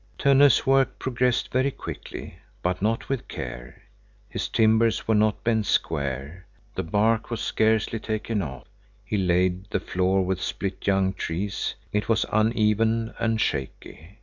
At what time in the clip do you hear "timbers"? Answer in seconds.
4.49-5.07